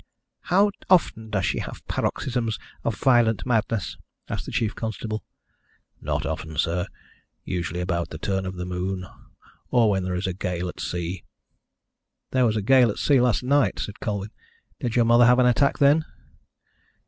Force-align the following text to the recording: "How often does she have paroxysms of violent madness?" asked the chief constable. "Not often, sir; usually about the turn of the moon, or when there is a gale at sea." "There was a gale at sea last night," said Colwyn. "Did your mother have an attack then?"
"How 0.45 0.71
often 0.89 1.29
does 1.29 1.45
she 1.45 1.59
have 1.59 1.85
paroxysms 1.87 2.57
of 2.83 2.95
violent 2.97 3.45
madness?" 3.45 3.97
asked 4.27 4.47
the 4.47 4.51
chief 4.51 4.73
constable. 4.73 5.23
"Not 6.01 6.25
often, 6.25 6.57
sir; 6.57 6.87
usually 7.45 7.81
about 7.81 8.09
the 8.09 8.17
turn 8.17 8.47
of 8.47 8.55
the 8.55 8.65
moon, 8.65 9.05
or 9.69 9.91
when 9.91 10.01
there 10.03 10.15
is 10.15 10.25
a 10.25 10.33
gale 10.33 10.69
at 10.69 10.79
sea." 10.79 11.23
"There 12.31 12.47
was 12.47 12.57
a 12.57 12.63
gale 12.63 12.89
at 12.89 12.97
sea 12.97 13.21
last 13.21 13.43
night," 13.43 13.77
said 13.77 13.99
Colwyn. 13.99 14.31
"Did 14.79 14.95
your 14.95 15.05
mother 15.05 15.27
have 15.27 15.37
an 15.37 15.45
attack 15.45 15.77
then?" 15.77 16.03